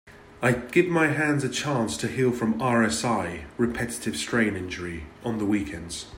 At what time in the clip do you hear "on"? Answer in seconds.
5.23-5.37